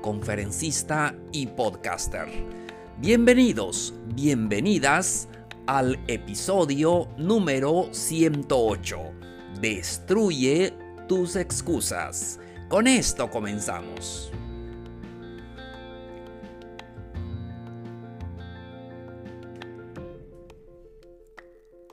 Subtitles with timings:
[0.00, 2.26] conferencista y podcaster.
[2.98, 5.28] Bienvenidos, bienvenidas
[5.66, 8.98] al episodio número 108.
[9.60, 10.74] Destruye
[11.08, 12.40] tus excusas.
[12.68, 14.30] Con esto comenzamos.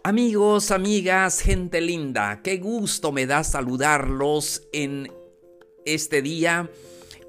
[0.07, 5.11] Amigos, amigas, gente linda, qué gusto me da saludarlos en
[5.83, 6.69] este día,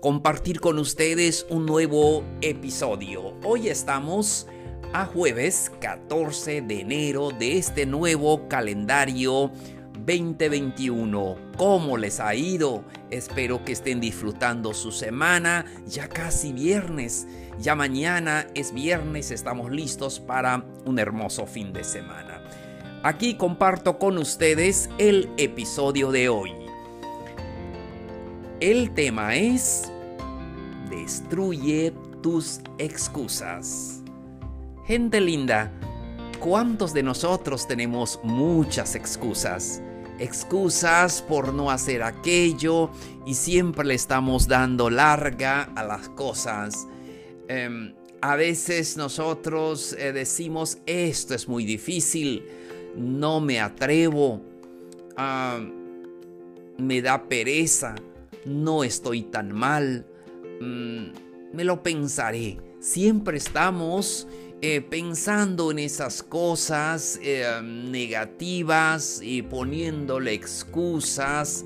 [0.01, 3.35] compartir con ustedes un nuevo episodio.
[3.43, 4.47] Hoy estamos
[4.93, 9.51] a jueves 14 de enero de este nuevo calendario
[10.07, 11.37] 2021.
[11.57, 12.85] ¿Cómo les ha ido?
[13.11, 17.27] Espero que estén disfrutando su semana, ya casi viernes.
[17.59, 22.41] Ya mañana es viernes, estamos listos para un hermoso fin de semana.
[23.03, 26.58] Aquí comparto con ustedes el episodio de hoy.
[28.61, 29.91] El tema es
[30.91, 31.93] Destruye
[32.23, 34.03] tus excusas.
[34.85, 35.73] Gente linda,
[36.41, 39.83] ¿cuántos de nosotros tenemos muchas excusas?
[40.19, 42.91] Excusas por no hacer aquello
[43.27, 46.89] y siempre le estamos dando larga a las cosas.
[47.49, 52.45] Em, a veces nosotros eh, decimos esto es muy difícil
[52.97, 54.43] no me atrevo,
[55.17, 55.61] ah,
[56.77, 57.95] me da pereza,
[58.49, 60.07] no estoy tan mal,
[60.61, 62.59] mm, me lo pensaré.
[62.81, 64.27] Siempre estamos
[64.61, 71.65] eh, pensando en esas cosas eh, negativas y poniéndole excusas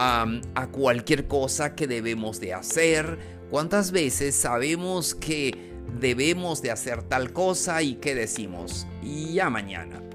[0.00, 3.18] a cualquier cosa que debemos de hacer.
[3.50, 8.86] ¿Cuántas veces sabemos que debemos de hacer tal cosa y que decimos?
[9.02, 10.07] Ya mañana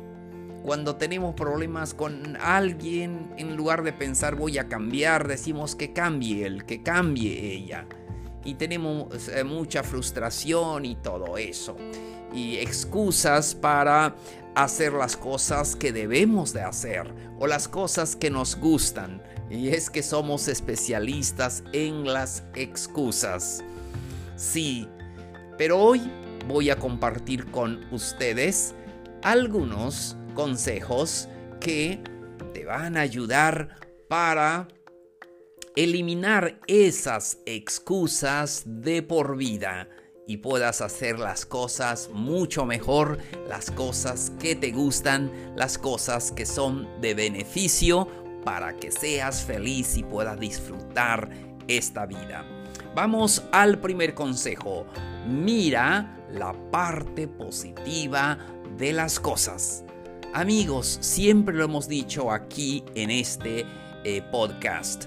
[0.63, 6.46] cuando tenemos problemas con alguien, en lugar de pensar voy a cambiar, decimos que cambie
[6.46, 7.85] él, que cambie ella.
[8.46, 11.75] Y tenemos eh, mucha frustración y todo eso.
[12.34, 14.16] Y excusas para
[14.56, 19.22] hacer las cosas que debemos de hacer o las cosas que nos gustan.
[19.50, 23.66] Y es que somos especialistas en las excusas.
[24.38, 24.88] Sí,
[25.57, 26.01] pero hoy
[26.47, 28.74] voy a compartir con ustedes
[29.24, 31.28] algunos consejos
[31.60, 32.00] que
[32.54, 33.78] te van a ayudar
[34.08, 34.68] para
[35.76, 39.88] eliminar esas excusas de por vida
[40.28, 43.18] y puedas hacer las cosas mucho mejor,
[43.48, 48.08] las cosas que te gustan, las cosas que son de beneficio
[48.46, 51.30] para que seas feliz y puedas disfrutar
[51.68, 52.46] esta vida.
[52.96, 54.86] Vamos al primer consejo.
[55.28, 58.38] Mira la parte positiva
[58.78, 59.84] de las cosas.
[60.36, 63.68] Amigos, siempre lo hemos dicho aquí en este
[64.04, 65.06] eh, podcast.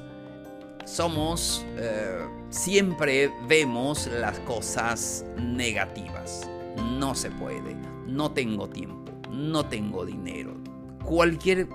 [0.85, 6.49] Somos, eh, siempre vemos las cosas negativas.
[6.97, 7.75] No se puede,
[8.07, 10.55] no tengo tiempo, no tengo dinero.
[11.03, 11.67] Cualquier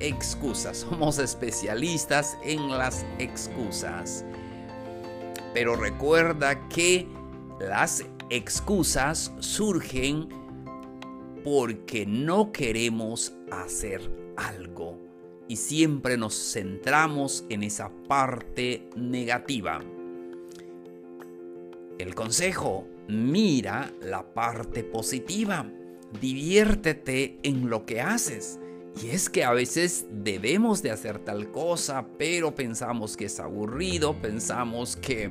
[0.00, 4.24] excusa, somos especialistas en las excusas.
[5.52, 7.06] Pero recuerda que
[7.60, 10.45] las excusas surgen
[11.46, 14.00] porque no queremos hacer
[14.36, 14.98] algo
[15.46, 19.80] y siempre nos centramos en esa parte negativa.
[22.00, 25.70] El consejo, mira la parte positiva,
[26.20, 28.58] diviértete en lo que haces.
[29.00, 34.20] Y es que a veces debemos de hacer tal cosa, pero pensamos que es aburrido,
[34.20, 35.30] pensamos que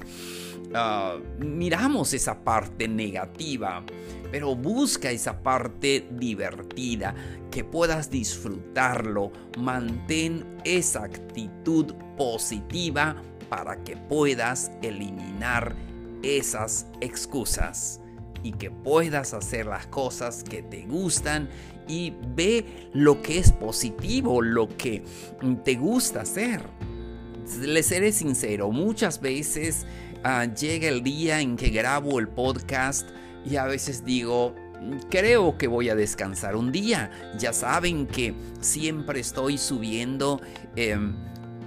[0.74, 3.84] Ah, miramos esa parte negativa,
[4.36, 7.16] pero busca esa parte divertida,
[7.50, 9.32] que puedas disfrutarlo.
[9.58, 13.16] Mantén esa actitud positiva
[13.48, 15.74] para que puedas eliminar
[16.22, 18.02] esas excusas
[18.44, 21.48] y que puedas hacer las cosas que te gustan
[21.88, 25.02] y ve lo que es positivo, lo que
[25.64, 26.62] te gusta hacer.
[27.62, 29.86] Le seré sincero, muchas veces
[30.28, 33.08] Ah, llega el día en que grabo el podcast
[33.45, 34.56] y a veces digo,
[35.09, 37.12] creo que voy a descansar un día.
[37.38, 40.42] Ya saben que siempre estoy subiendo
[40.75, 41.15] em,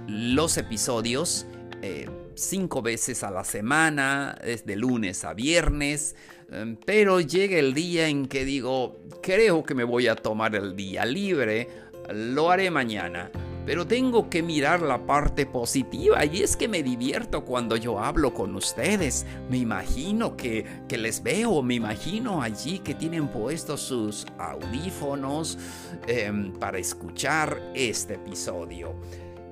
[0.07, 1.45] los episodios.
[1.81, 6.15] Eh, cinco veces a la semana, desde lunes a viernes,
[6.51, 10.75] em, pero llega el día en que digo, creo que me voy a tomar el
[10.75, 11.67] día libre,
[12.13, 13.29] lo haré mañana.
[13.69, 18.33] Pero tengo que mirar la parte positiva y es que me divierto cuando yo hablo
[18.33, 19.27] con ustedes.
[19.47, 25.59] Me imagino que, les veo, me imagino allí que tienen puestos sus audífonos
[26.07, 28.95] em, para escuchar este episodio.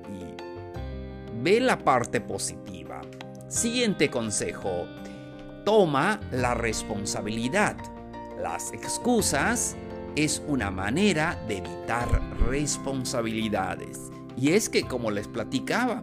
[0.08, 3.00] Y ve la parte positiva.
[3.46, 4.88] Siguiente consejo.
[5.64, 7.76] Toma la responsabilidad.
[8.42, 9.76] Las excusas
[10.24, 14.10] es una manera de evitar responsabilidades.
[14.36, 16.02] Y es que, como les platicaba,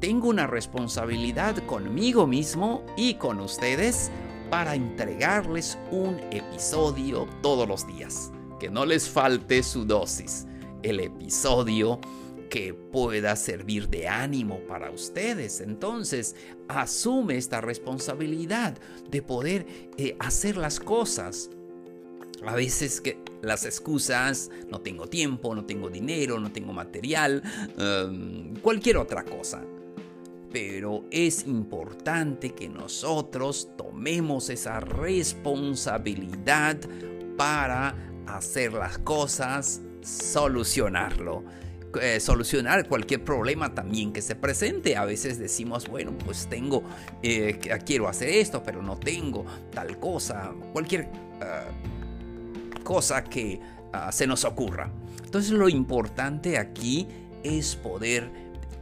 [0.00, 4.12] tengo una responsabilidad conmigo mismo y con ustedes
[4.50, 8.30] para entregarles un episodio todos los días.
[8.60, 10.46] Que no les falte su dosis.
[10.84, 12.00] El episodio
[12.48, 15.60] que pueda servir de ánimo para ustedes.
[15.60, 16.36] Entonces,
[16.68, 18.78] asume esta responsabilidad
[19.10, 19.66] de poder
[19.96, 21.50] eh, hacer las cosas
[22.44, 27.42] a veces que las excusas, no tengo tiempo, no tengo dinero, no tengo material,
[27.78, 29.62] em, cualquier otra cosa.
[30.52, 36.78] Pero es importante que nosotros tomemos esa responsabilidad
[37.36, 37.94] para
[38.26, 41.44] hacer las cosas, solucionarlo.
[42.00, 44.96] Eh, solucionar cualquier problema también que se presente.
[44.96, 46.82] A veces decimos, bueno, pues tengo,
[47.22, 50.52] eh, quiero hacer esto, pero no tengo tal cosa.
[50.72, 51.95] Cualquier eh,
[52.86, 53.60] cosa que
[53.92, 54.90] ah, se nos ocurra.
[55.24, 57.08] Entonces lo importante aquí
[57.42, 58.30] es poder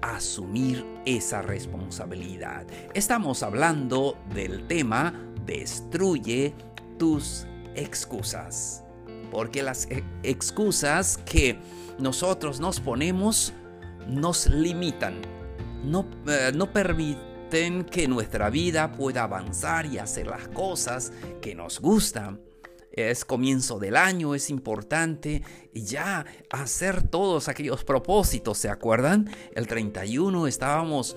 [0.02, 2.66] asumir esa responsabilidad.
[2.92, 5.14] Estamos hablando del tema
[5.46, 6.54] destruye
[6.98, 8.84] tus excusas.
[9.30, 11.58] Porque las e, excusas que
[11.98, 13.54] nosotros nos ponemos
[14.06, 15.14] nos limitan,
[15.82, 21.10] no, eh, no permiten que nuestra vida pueda avanzar y hacer las cosas
[21.40, 22.38] que nos gustan
[22.96, 25.42] es comienzo del año, es importante
[25.72, 29.28] ya hacer todos aquellos propósitos, ¿se acuerdan?
[29.54, 31.16] El 31 estábamos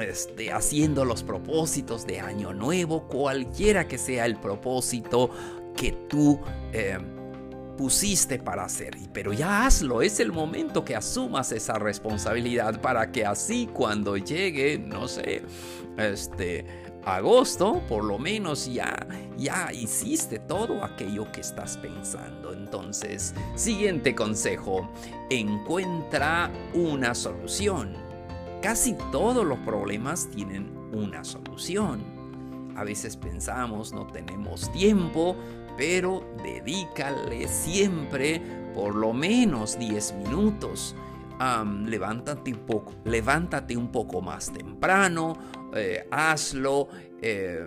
[0.00, 5.30] este, haciendo los propósitos de año nuevo, cualquiera que sea el propósito
[5.76, 6.40] que tú...
[6.72, 6.98] Eh,
[7.76, 13.26] pusiste para hacer, pero ya hazlo, es el momento que asumas esa responsabilidad para que
[13.26, 15.42] así cuando llegue, no sé,
[15.98, 16.64] este,
[17.06, 19.06] agosto, por lo menos ya,
[19.38, 22.52] ya hiciste todo aquello que estás pensando.
[22.52, 24.90] Entonces, siguiente consejo,
[25.30, 27.94] encuentra una solución.
[28.60, 32.02] Casi todos los problemas tienen una solución.
[32.76, 35.36] A veces pensamos no tenemos tiempo,
[35.76, 38.42] pero dedícale siempre
[38.74, 40.96] por lo menos 10 minutos.
[41.86, 45.36] Levántate, un poco, levántate un poco más temprano
[45.76, 46.88] eh, hazlo,
[47.20, 47.66] eh,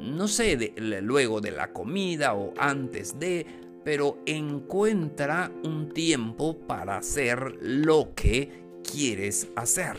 [0.00, 3.46] no sé, luego de la comida o antes de,
[3.84, 8.50] pero encuentra un tiempo para hacer lo que
[8.82, 9.96] quieres hacer.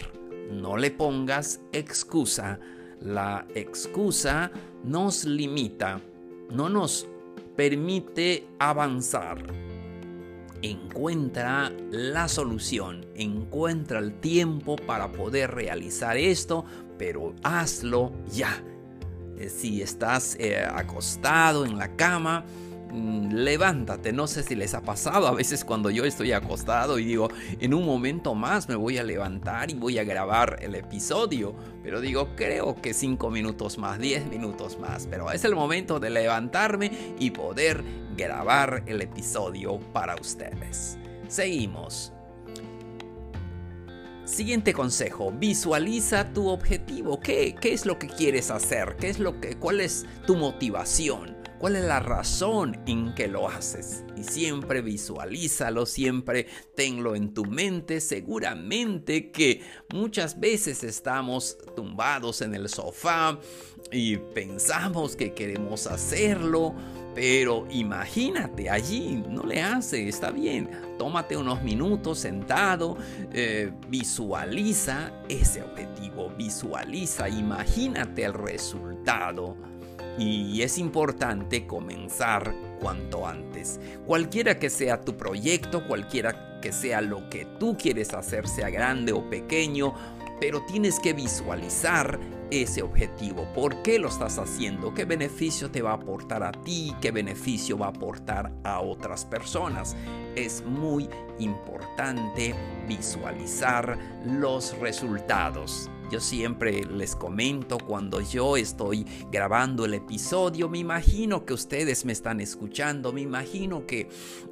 [0.52, 2.60] No le pongas excusa.
[3.00, 4.52] La excusa
[4.84, 6.02] nos limita,
[6.52, 7.08] no nos
[7.56, 9.73] permite avanzar
[10.64, 16.66] encuentra la solución, encuentra el tiempo para poder realizar esto,
[16.98, 18.64] pero hazlo ya.
[19.38, 22.46] Eh, si estás eh, acostado en la cama,
[22.94, 24.14] levántate.
[24.14, 27.74] No sé si les ha pasado a veces cuando yo estoy acostado y digo, en
[27.74, 31.56] un momento más me voy a levantar y voy a grabar el episodio.
[31.84, 35.08] Pero digo, creo que 5 minutos más, 10 minutos más.
[35.10, 37.84] Pero es el momento de levantarme y poder
[38.16, 40.98] grabar el episodio para ustedes.
[41.28, 42.14] Seguimos.
[44.26, 47.20] Siguiente consejo, visualiza tu objetivo.
[47.20, 48.96] ¿Qué, ¿Qué, es lo que quieres hacer?
[48.98, 51.33] ¿Qué es lo que, ¿Cuál es tu motivación?
[51.64, 54.04] ¿Cuál es la razón en que lo haces?
[54.18, 58.02] Y siempre visualízalo, siempre tenlo en tu mente.
[58.02, 59.62] Seguramente que
[59.94, 63.40] muchas veces estamos tumbados en el sofá
[63.94, 66.76] y pensamos que queremos hacerlo,
[67.16, 70.70] pero imagínate allí, no le hace, está bien.
[71.00, 72.98] Tómate unos minutos sentado,
[73.32, 79.56] eh, visualiza ese objetivo, visualiza, imagínate el resultado
[80.18, 83.80] y es importante comenzar cuanto antes.
[84.06, 89.12] Cualquiera que sea tu proyecto, cualquiera que sea lo que tú quieres hacer, sea grande
[89.12, 89.94] o pequeño,
[90.40, 92.20] pero tienes que visualizar
[92.52, 93.48] ese objetivo.
[93.56, 94.94] ¿Por qué lo estás haciendo?
[94.94, 96.94] ¿Qué beneficio te va a aportar a ti?
[97.02, 99.96] ¿Qué beneficio va a aportar a otras personas?
[100.36, 102.54] Es muy importante
[102.88, 105.90] visualizar los resultados.
[106.12, 112.14] Yo siempre les comento cuando yo estoy grabando el episodio, me imagino que ustedes me
[112.14, 114.10] están escuchando, me imagino que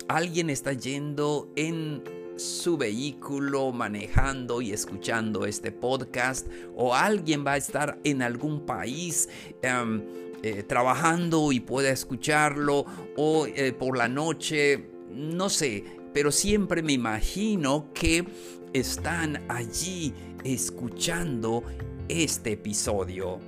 [0.07, 2.03] alguien está yendo en
[2.37, 9.29] su vehículo manejando y escuchando este podcast o alguien va a estar en algún país
[9.61, 10.01] em,
[10.41, 16.93] eh, trabajando y pueda escucharlo o eh, por la noche, no sé, pero siempre me
[16.93, 18.25] imagino que
[18.73, 20.13] están allí
[20.43, 21.63] escuchando
[22.07, 23.39] este episodio.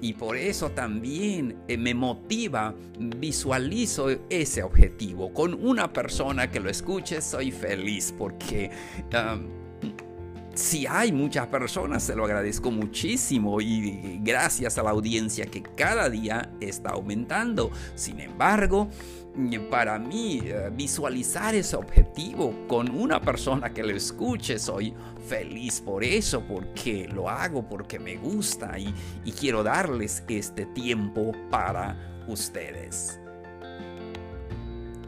[0.00, 5.32] Y por eso también eh, me motiva, visualizo ese objetivo.
[5.32, 8.70] Con una persona que lo escuche soy feliz porque...
[10.54, 16.08] si hay muchas personas, se lo agradezco muchísimo y gracias a la audiencia que cada
[16.08, 17.72] día está aumentando.
[17.96, 18.88] Sin embargo,
[19.70, 24.94] para mí eh, visualizar ese objetivo con una persona que lo escuche, soy
[25.28, 32.24] feliz por eso, porque lo hago, porque me gusta y quiero darles este tiempo para
[32.28, 33.20] ustedes.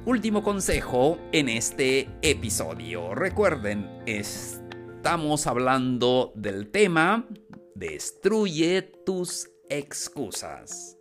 [0.06, 3.12] Último consejo en este episodio.
[3.16, 7.26] Recuerden, estamos hablando del tema
[7.74, 10.95] Destruye tus excusas.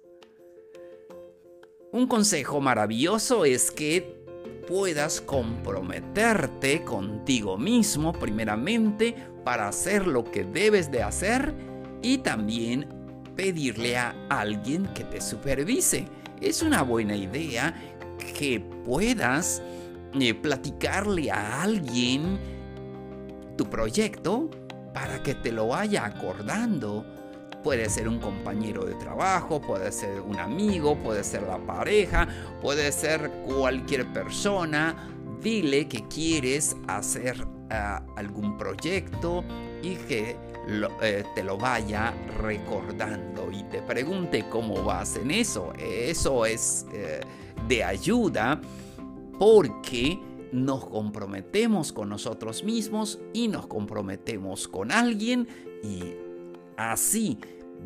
[1.96, 4.22] Un consejo maravilloso es que
[4.68, 11.56] puedas comprometerte contigo mismo primeramente para hacer lo que debes de hacer
[12.02, 12.90] y también
[13.38, 16.06] pedirle a alguien que te supervise.
[16.42, 17.74] Es una buena idea
[18.38, 19.62] que puedas
[20.20, 22.38] eh, platicarle a alguien
[23.56, 24.50] tu proyecto
[24.94, 27.06] para que te lo vaya acordando
[27.66, 32.28] Puede ser un compañero de trabajo, puede ser un amigo, puede ser la pareja,
[32.62, 35.10] puede ser cualquier persona.
[35.42, 39.44] Dile que quieres hacer ah, algún proyecto
[39.82, 40.38] y que
[41.02, 45.74] eh, te lo vaya recordando y te pregunte cómo vas en eso.
[45.80, 47.22] Eso es eh,
[47.68, 48.62] de ayuda
[49.40, 50.20] porque
[50.52, 55.48] nos comprometemos con nosotros mismos y nos comprometemos con alguien
[55.82, 56.25] y
[56.78, 57.38] así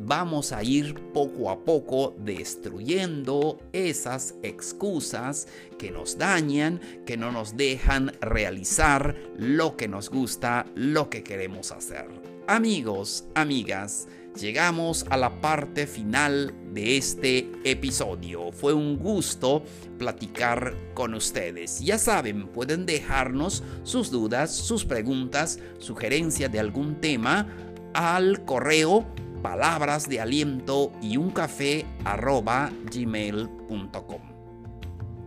[0.05, 7.57] vamos a ir poco a poco destruyendo esas excusas que nos dañan, que no nos
[7.57, 12.07] dejan realizar lo que nos gusta, lo que queremos hacer.
[12.47, 14.07] Amigos, amigas,
[14.39, 18.51] llegamos a la parte final de este episodio.
[18.51, 19.63] Fue un gusto
[19.99, 21.79] platicar con ustedes.
[21.79, 27.47] Ya saben, pueden dejarnos sus dudas, sus preguntas, sugerencias de algún tema
[27.93, 29.05] al correo
[29.41, 34.21] palabras de aliento y un café arroba gmail.com.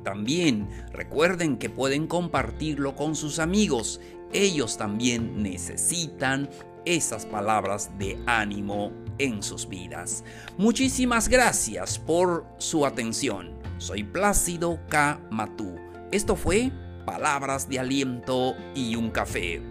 [0.05, 4.01] También recuerden que pueden compartirlo con sus amigos.
[4.33, 6.51] Ellos también necesitan
[6.85, 10.25] esas palabras de ánimo en sus vidas.
[10.59, 13.53] Muchísimas gracias por su atención.
[13.79, 15.21] Soy Plácido K.
[15.31, 15.77] Matú.
[16.11, 16.73] Esto fue
[17.07, 19.63] Palabras de Aliento y un Café.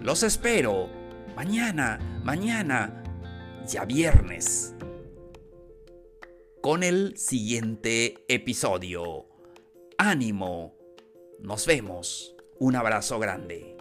[0.00, 0.99] Los espero
[1.40, 3.02] mañana, mañana
[3.66, 4.74] ya viernes
[6.60, 9.26] con el siguiente episodio.
[9.96, 10.76] Ánimo.
[11.38, 12.36] Nos vemos.
[12.58, 13.79] Un abrazo grande.